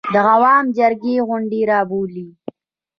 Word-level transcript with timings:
د 0.13 0.15
عوامو 0.31 0.73
جرګې 0.77 1.15
غونډه 1.27 1.59
راوبولي. 1.71 2.27